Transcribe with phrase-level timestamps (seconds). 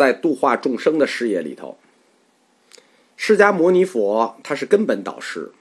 [0.00, 1.76] 在度化众生的事业里头，
[3.18, 5.52] 释迦牟尼佛他是根本导师，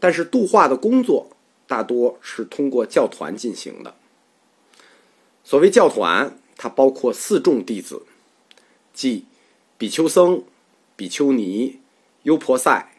[0.00, 1.30] 但是度化的工作
[1.68, 3.94] 大多是通过教团进行的。
[5.44, 8.02] 所谓教团，它包括四众弟子，
[8.92, 9.26] 即
[9.78, 10.42] 比丘僧、
[10.96, 11.78] 比丘尼、
[12.24, 12.90] 优婆塞、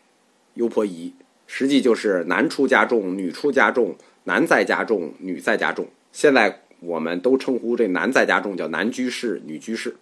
[0.54, 1.14] 优婆夷，
[1.46, 5.90] 实际就是男出家众、女出家众、男在家众、女在家众。
[6.14, 9.98] 现在我们都称呼这男在家众叫男居士、女居士。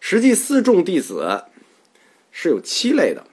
[0.00, 1.44] 实际四众弟子
[2.32, 3.26] 是有七类的，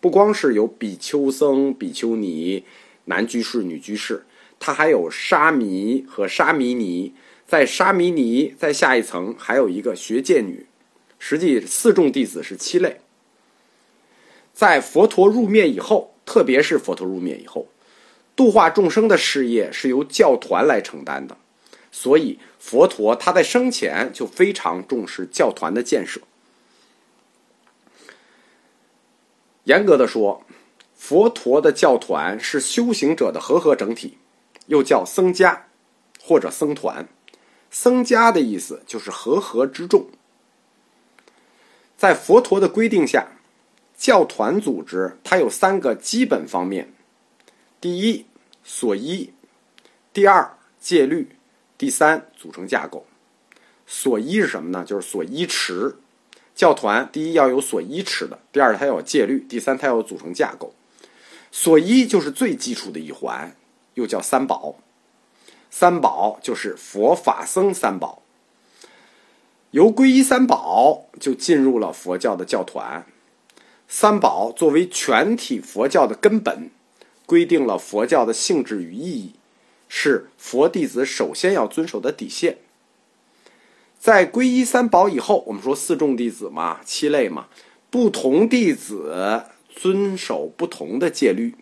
[0.00, 2.64] 不光是有比丘僧、比丘尼、
[3.06, 4.24] 男居士、女居士，
[4.58, 7.12] 他还有沙弥和沙弥尼。
[7.46, 10.66] 在沙弥尼在下一层还有一个学戒女。
[11.18, 13.00] 实际四众弟子是七类。
[14.52, 17.68] 在佛陀入灭以后，特别是佛陀入灭以后，
[18.36, 21.36] 度化众生的事业是由教团来承担的。
[21.96, 26.20] 所以，佛陀他在生前就非常重视教团的建设。
[29.62, 30.44] 严格的说，
[30.96, 34.18] 佛陀的教团是修行者的和合整体，
[34.66, 35.68] 又叫僧家
[36.20, 37.08] 或者僧团。
[37.70, 40.08] 僧家的意思就是和合之众。
[41.96, 43.28] 在佛陀的规定下，
[43.96, 46.92] 教团组织它有三个基本方面：
[47.80, 48.26] 第一，
[48.64, 49.30] 所依；
[50.12, 51.33] 第二，戒律。
[51.76, 53.06] 第三，组成架构。
[53.86, 54.84] 所依是什么呢？
[54.84, 55.96] 就是所依持。
[56.54, 60.72] 教团第一要有所依持的，第二它要有戒律，第三它要有组成架构。
[61.50, 63.56] 所依就是最基础的一环，
[63.94, 64.76] 又叫三宝。
[65.70, 68.22] 三宝就是佛法僧三宝。
[69.72, 73.04] 由皈依三宝就进入了佛教的教团。
[73.88, 76.70] 三宝作为全体佛教的根本，
[77.26, 79.34] 规定了佛教的性质与意义。
[79.96, 82.58] 是佛弟子首先要遵守的底线。
[83.96, 87.46] 在皈依三宝以后，我们说四众弟子嘛，七类嘛，
[87.90, 91.54] 不同弟子遵守不同的戒律。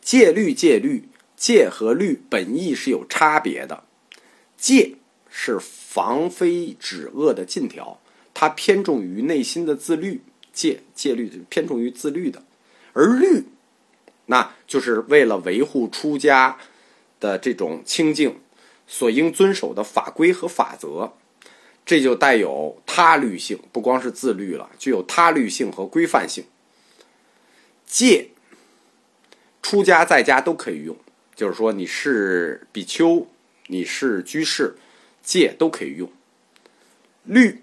[0.00, 3.84] 戒律，戒律，戒和律本意是有差别的。
[4.56, 4.96] 戒
[5.30, 8.00] 是防非止恶的禁条，
[8.34, 10.22] 它偏重于内心的自律。
[10.52, 12.42] 戒戒律偏重于自律的，
[12.92, 13.44] 而律，
[14.26, 16.58] 那就是为了维护出家。
[17.20, 18.40] 的这种清净，
[18.86, 21.12] 所应遵守的法规和法则，
[21.84, 26.44] 这就带有他律性，不光是自律了，具有他律性和规范性。
[27.86, 28.28] 戒，
[29.62, 30.96] 出家在家都可以用，
[31.34, 33.26] 就是说你是比丘，
[33.68, 34.76] 你是居士，
[35.22, 36.10] 戒都可以用。
[37.24, 37.62] 律，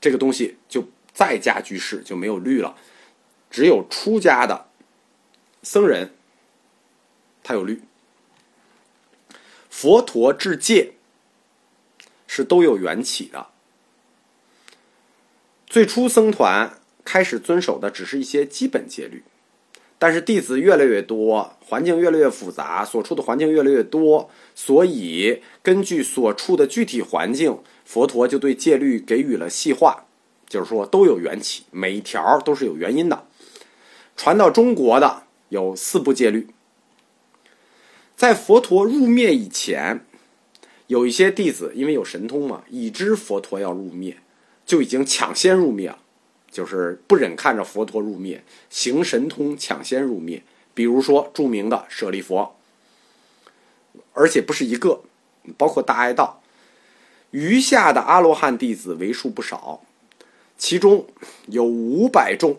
[0.00, 2.76] 这个东西就在家居士就没有律了，
[3.50, 4.68] 只有出家的
[5.62, 6.14] 僧人，
[7.42, 7.82] 他有律。
[9.78, 10.94] 佛陀制戒
[12.26, 13.48] 是都有缘起的。
[15.66, 19.22] 最初僧团开始遵守的只是一些基本戒律，
[19.98, 30.06] 但是弟子越来越多，环境越来越复杂，所处的环境越来越多，所以根据所处的具体环境，佛陀就对戒律给予了细化，
[30.48, 33.26] 就是说都有缘起，每一条都是有原因的。
[34.16, 36.48] 传到中国的有四部戒律。
[38.16, 40.00] 在佛陀入灭以前，
[40.86, 44.16] 有一些弟子因为有神通嘛，已知佛陀要入灭，
[44.64, 45.98] 就已经抢先入灭了，
[46.50, 50.42] 就是不忍看着佛陀入灭，行神通抢先入灭。
[50.72, 52.56] 比如说著名的舍利佛，
[54.14, 55.02] 而且不是一个，
[55.58, 56.42] 包括大爱道，
[57.32, 59.82] 余下的阿罗汉弟子为数不少，
[60.56, 61.06] 其中
[61.48, 62.56] 有五百众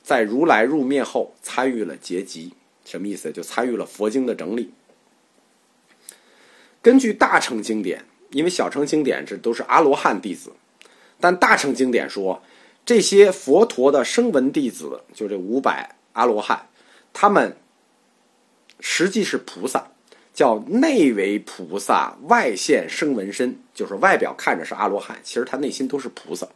[0.00, 2.52] 在如来入灭后参与了结集，
[2.84, 3.32] 什么意思？
[3.32, 4.72] 就参与了佛经的整理。
[6.82, 10.52] 根据大乘经典，因为小乘经典这都是阿罗汉弟子，
[11.20, 12.42] 但大乘经典说，
[12.84, 16.68] 这些佛陀的声闻弟子，就这五百阿罗汉，
[17.12, 17.56] 他们
[18.80, 19.92] 实际是菩萨，
[20.34, 26.48] 叫内为菩萨，外现声闻身，就是外表看着是阿罗汉，其实他内心都是菩萨。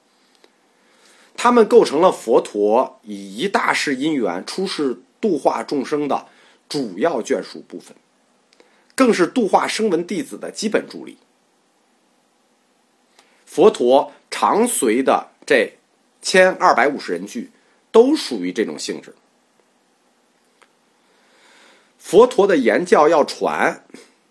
[1.36, 6.26] 他们构成了佛陀以一大世因缘出世度化众生的
[6.68, 7.94] 主要眷属部分。
[8.96, 11.18] 更是度化声闻弟子的基本助力。
[13.44, 15.74] 佛陀常随的这
[16.20, 17.50] 千二百五十人句，
[17.92, 19.14] 都属于这种性质。
[21.98, 23.84] 佛陀的言教要传，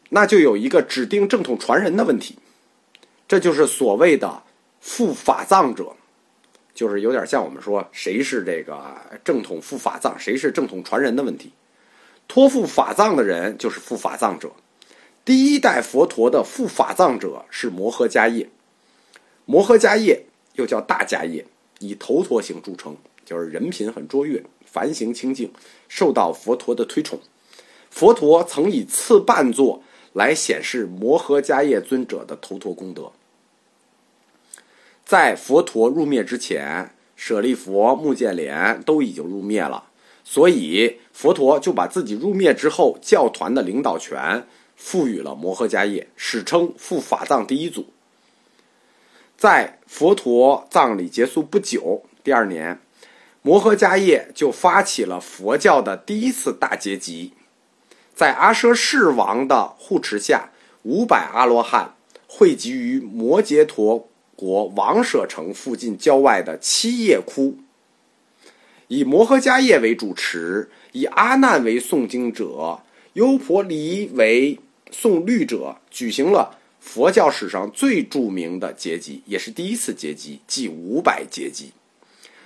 [0.09, 2.37] 那就有一个指定正统传人的问题，
[3.27, 4.43] 这就是所谓的
[4.79, 5.95] 副法藏者，
[6.73, 11.51] 就是有点像我们说谁是这个正统副法藏，谁是正统传人的问题。
[12.27, 14.51] 托付法藏的人就是付法藏者。
[15.23, 18.49] 第一代佛陀的付法藏者是摩诃迦叶。
[19.45, 21.45] 摩诃迦叶又叫大迦叶，
[21.79, 22.95] 以头陀行著称，
[23.25, 25.51] 就是人品很卓越，凡行清净，
[25.87, 27.19] 受到佛陀的推崇。
[27.89, 29.81] 佛陀曾以次半座
[30.13, 33.11] 来显示摩诃迦叶尊者的头陀功德。
[35.05, 39.85] 在佛陀入灭之前，舍利弗、目犍连都已经入灭了，
[40.27, 44.45] 所以佛陀就把自己入灭之后教团的领导权
[44.75, 47.85] 赋予了摩诃迦叶，史称复法藏第一祖。
[49.37, 52.79] 在佛陀葬礼结束不久，第二年，
[53.43, 57.33] 摩诃迦叶就发起了佛教的第一次大结集，
[58.15, 60.49] 在阿舍世王的护持下，
[60.81, 61.93] 五百阿罗汉
[62.27, 67.57] 汇集于摩羯陀国王舍城附近郊外的七叶窟，
[68.87, 72.81] 以摩诃迦叶为主持，以阿难为诵经者，
[73.13, 74.59] 优婆离为
[74.91, 76.59] 诵律者，举行了。
[76.79, 81.71] 佛教史上最著名的结集，也是第一次结集，即五百结集。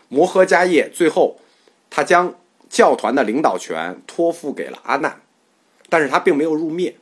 [0.08, 1.42] 摩诃迦叶最后，
[1.90, 2.34] 他将
[2.70, 5.22] 教团的领导权托付给了阿难，
[5.90, 6.96] 但是他并没有入灭。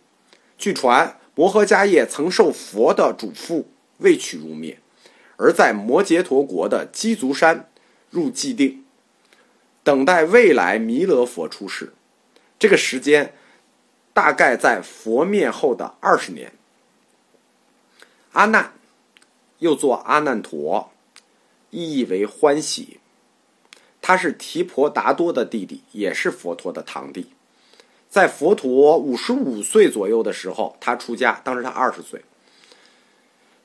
[0.57, 3.65] 据传，摩诃迦叶曾受佛的嘱咐，
[3.99, 4.79] 未取入灭，
[5.35, 7.69] 而在摩羯陀国的鸡足山
[8.09, 8.83] 入寂定，
[9.87, 11.93] 等待未来弥勒佛出世。
[12.59, 13.33] 这个时间
[14.13, 16.51] 大概在佛灭后的二十年。
[18.33, 18.73] 阿难，
[19.59, 20.91] 又作阿难陀，
[21.69, 22.99] 意义为欢喜。
[24.01, 27.31] 他是提婆达多的弟弟，也是佛陀的堂弟。
[28.09, 32.25] 在佛陀五十五岁左右的时候，他出家，当时他二十岁。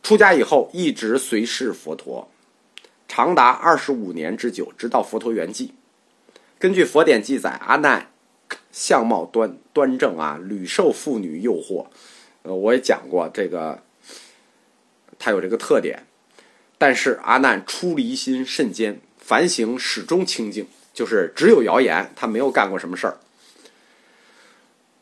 [0.04, 2.30] 出家以后，一直随侍佛陀，
[3.08, 5.70] 长达二十五年之久，直到佛陀圆寂。
[6.62, 8.12] 根据佛典记载，阿难
[8.70, 11.86] 相貌端端正啊，屡受妇女诱惑。
[12.42, 13.82] 呃，我也讲过这个。
[15.18, 16.06] 他有这个特点，
[16.78, 23.18] 但是阿难出离心甚坚，凡行始终清净，就是只有谣言，他没有干过什么事儿。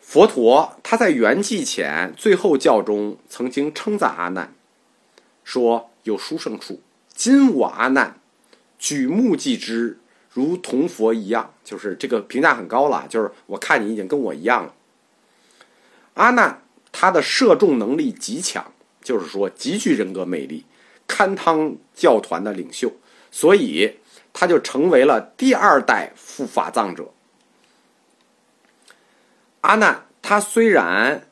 [0.00, 4.54] 佛陀他在圆寂前最后教中曾经称赞阿难，
[5.44, 6.80] 说有殊胜处，
[7.14, 8.18] 今我阿难
[8.78, 9.98] 举目即知，
[10.32, 14.74] 如同佛一样，就是这个评价很高了，就是我看你已经跟我一样了。
[16.14, 18.72] 阿难他的摄众能力极强。
[19.02, 20.66] 就是说，极具人格魅力，
[21.06, 22.92] 堪当教团的领袖，
[23.30, 23.96] 所以
[24.30, 27.10] 他就成为了第二代副法藏者。
[29.62, 31.26] 阿难他虽然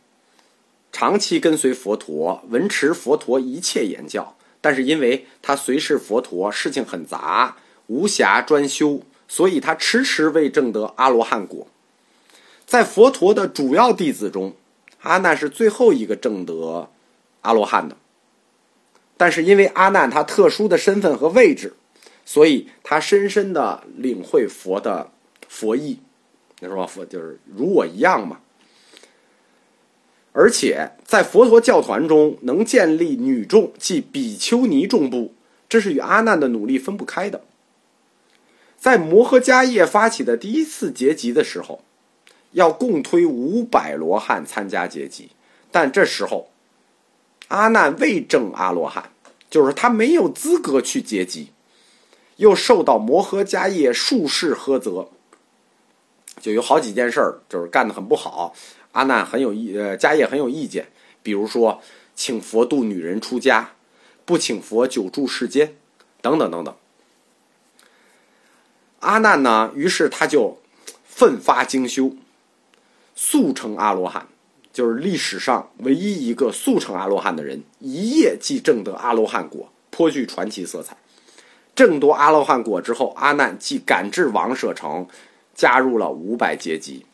[0.90, 7.58] 长期跟随佛陀，闻持佛陀一切言教，但是因为他随侍佛陀，事情很杂，
[7.88, 11.67] 无暇专修，所以他迟迟未证得阿罗汉果。
[12.64, 14.55] 在佛陀的主要弟子中，
[15.00, 16.88] 阿难是最后一个证得。
[17.43, 17.96] 阿罗汉的，
[19.17, 21.75] 但是因为阿难他特殊的身份和位置，
[22.26, 25.11] 所以他深深的领会佛的
[25.49, 26.00] 佛意，
[26.58, 28.41] 你说佛就是如我一样嘛。
[30.32, 35.32] 而且在佛陀教团中能建立女众，即比丘尼众部，
[35.69, 37.43] 这是与阿难的努力分不开的。
[38.78, 41.82] 在摩诃迦叶发起的第一次结集的时候，
[42.52, 45.30] 要共推五百罗汉参加结集，
[45.70, 46.50] 但这时候。
[47.48, 49.10] 阿难未证阿罗汉，
[49.48, 51.48] 就是他没有资格去结集，
[52.36, 55.08] 又受到摩诃迦叶术士呵责，
[56.43, 58.55] 就有好几件事儿，就是干的很不好。
[58.93, 60.88] 阿难很有意，呃，迦叶很有意见，
[61.22, 61.81] 比如说
[62.14, 63.72] 请佛度女人出家，
[64.26, 65.74] 不请佛久住世间，
[66.20, 66.76] 等等等等。
[69.00, 70.58] 阿难呢，于是他就
[71.05, 72.12] 奋发精修，
[73.14, 74.26] 速成阿罗汉。
[74.70, 80.96] 就是历史上唯一一个速成阿罗汉的人，一夜即证得阿罗汉果，颇具传奇色彩。
[81.74, 85.08] 证夺阿罗汉果之后，阿难即赶至王舍城，
[85.55, 87.06] 加入了五百结集。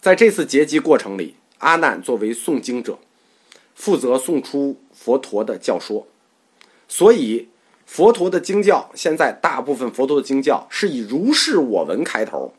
[0.00, 2.98] 在这次结集过程里，阿难作为诵经者，
[3.74, 6.06] 负责诵出佛陀的教说。
[6.86, 7.48] 所以，
[7.88, 12.52] 佛陀的经教现在大部分佛陀的经教是以“如是我闻”开头，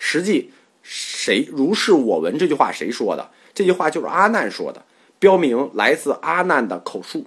[0.00, 0.50] 实际。
[0.82, 3.30] 谁如是我闻这句话谁说的？
[3.54, 4.84] 这句话就是阿难说的，
[5.20, 7.26] 标明来自阿难的口述。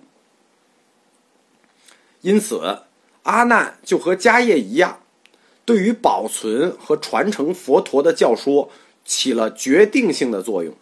[2.19, 2.79] 因此，
[3.23, 4.99] 阿难就和迦叶一样，
[5.63, 8.69] 对于保存和传承佛陀的教说
[9.05, 10.75] 起了决定性的作用。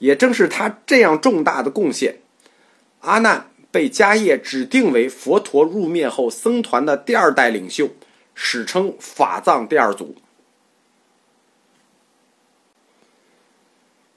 [0.00, 2.16] 也正是他这样重大的贡献，
[3.02, 7.90] 阿难被迦叶指定为佛陀入灭后僧团的第二代领袖，
[8.34, 10.16] 史称法藏第二祖。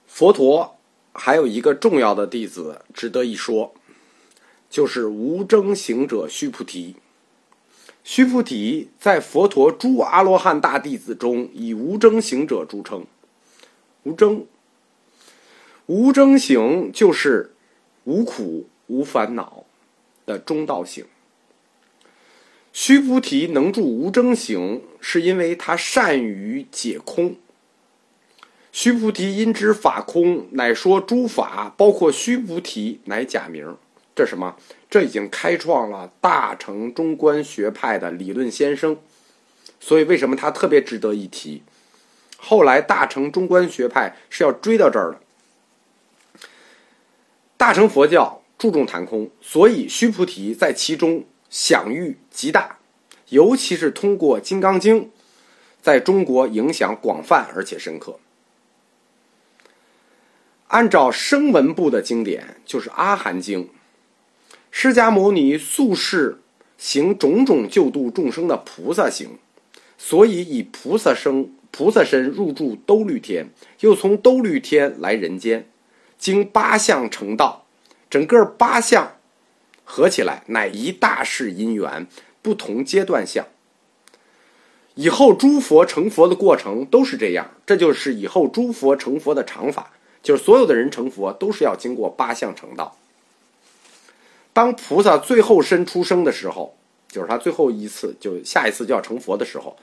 [0.07, 0.77] 佛陀
[1.11, 3.73] 还有一个重要的弟子值得一说，
[4.69, 6.95] 就是无争行者须菩提。
[8.03, 13.05] 须菩提在佛陀诸阿罗汉大弟子中以无争行者著称。
[14.03, 14.45] 无争，
[15.85, 17.55] 无争行就是
[18.03, 19.65] 无苦无烦恼
[20.25, 21.05] 的中道行。
[22.71, 27.35] 须菩提能住无争行，是因为他善于解空。
[28.71, 33.77] 须菩提因知法空，乃说诸法，包括须菩提，乃假名。
[34.15, 34.57] 这什么？
[34.89, 38.97] 这已经开创了大乘中观学派的理论先声。
[39.79, 41.63] 所以，为什么他特别值得一提？
[42.37, 45.19] 后来大乘中观学派是要追到这儿的。
[47.57, 52.77] 大乘佛教注重谈空，所以须菩提在其中享誉极大，
[53.27, 55.01] 尤其是通过《金刚经》，
[55.81, 58.17] 在中国影响广泛而且深刻。
[60.67, 63.65] 按照声闻部的经典，就是《阿含经》，
[64.71, 66.39] 释迦牟尼素世
[66.77, 69.31] 行种种救度众生的菩萨行，
[69.97, 73.47] 所以以菩萨生、菩萨身入住兜率天，
[73.81, 75.67] 又从兜率天来人间，
[76.17, 77.62] 经八相成道，
[78.13, 79.15] 整个八相
[79.83, 82.05] 合起来乃一大世因缘，
[82.43, 83.47] 不同阶段相。
[84.93, 89.93] 以后诸佛成佛的过程都是这样，这就是以后诸佛成佛的常法。
[90.21, 92.95] 就是所有的人成佛都是要经过八相成道。
[94.53, 96.77] 当菩萨最后身出生的时候，
[97.07, 99.75] 就是他最后一次，就下一次就要成佛的时候，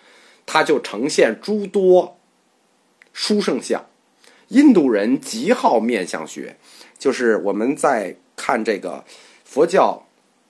[0.46, 2.16] 他就呈现诸多
[3.12, 3.84] 殊胜相。
[4.50, 6.56] 印度人极好面相学，
[6.96, 9.04] 就是我们在看这个
[9.44, 10.06] 佛教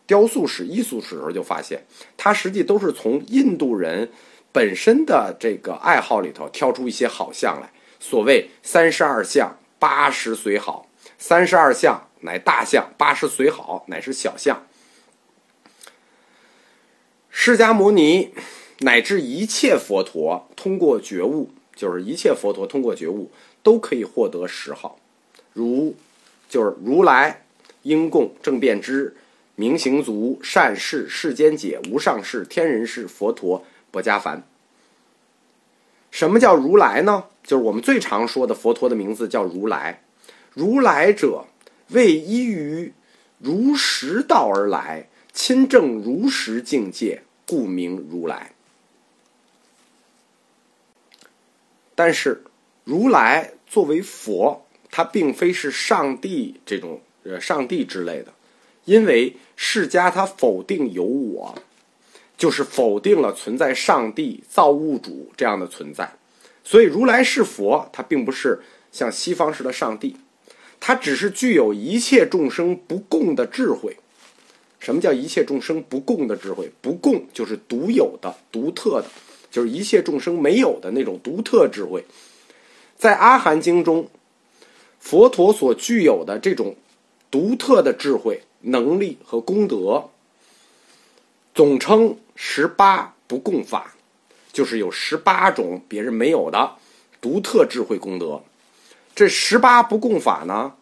[0.07, 1.87] 雕塑史、艺术史的时候，就发现
[2.19, 4.11] 它实际都是从印度人
[4.53, 7.73] 本身的这个爱好里头挑出一些好相来。
[7.99, 9.57] 所谓三十二相。
[9.81, 14.67] 八十随好，三十二相乃大相；八十随好，乃是小相。
[17.31, 18.35] 释迦牟尼
[18.81, 24.99] 乃至一切佛陀通过觉悟，就是一切佛陀通过觉悟都可以获得十号，
[25.53, 25.95] 如
[26.49, 27.45] 就是如来、
[27.83, 29.17] 应供、正遍知、
[29.55, 34.43] 明行足、善事、世间解、无上士、天人士、佛陀、不伽梵。
[36.11, 37.25] 什么叫如来呢？
[37.43, 40.03] 就是我们最常说的佛陀的名字叫如来。
[40.55, 41.47] 如来者，
[41.89, 42.93] 为依于
[43.39, 48.53] 如实道而来，亲证如实境界，故名如来。
[51.95, 52.43] 但是，
[52.91, 58.35] 如来作为佛，他并非是上帝这种呃上帝之类的，
[58.85, 61.55] 因为释迦他否定有我。
[62.37, 66.11] 就是否定了存在上帝、造物主这样的存在，
[66.65, 68.59] 所以如来是佛，他并不是
[68.91, 70.17] 像西方式的上帝，
[70.81, 73.95] 他只是具有一切众生不共的智慧。
[74.79, 76.73] 什么叫一切众生不共的智慧？
[76.81, 79.09] 不共就是独有的、独特的，
[79.51, 82.03] 就是一切众生没有的那种独特智慧。
[83.01, 84.11] 在阿含经中，
[84.99, 86.77] 佛陀所具有的这种
[87.31, 90.11] 独特的智慧、能力和功德。
[91.55, 93.95] 总称十八不共法，
[94.53, 96.77] 就是有十八种别人没有的
[97.23, 98.43] 独特智慧功德。
[99.15, 100.75] 这十八不共法呢，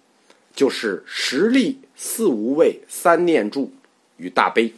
[0.56, 3.72] 就是十力、四无畏、三念住
[4.16, 4.74] 与大悲。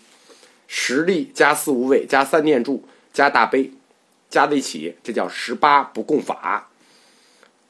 [0.68, 3.72] 十力加四无畏加三念住加大悲，
[4.28, 6.66] 加在一起，这叫十八不共法。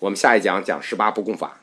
[0.00, 1.59] 我们下一讲讲十八不共法。